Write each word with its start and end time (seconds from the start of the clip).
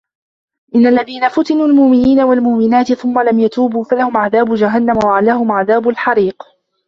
إِنَّ 0.75 0.87
الَّذينَ 0.87 1.29
فَتَنُوا 1.29 1.65
المُؤمِنينَ 1.67 2.19
وَالمُؤمِناتِ 2.21 2.93
ثُمَّ 2.93 3.19
لَم 3.19 3.39
يَتوبوا 3.39 3.83
فَلَهُم 3.83 4.17
عَذابُ 4.17 4.53
جَهَنَّمَ 4.55 4.99
وَلَهُم 5.05 5.51
عَذابُ 5.51 5.87
الحَريقِ 5.89 6.43